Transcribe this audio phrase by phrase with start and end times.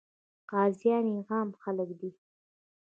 [0.51, 2.09] قاضیان یې عام خلک دي.